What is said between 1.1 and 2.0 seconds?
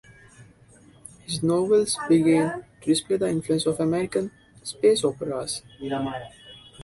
His novels